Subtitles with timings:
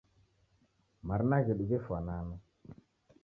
[1.07, 2.35] Marina ghedu ghefwanana.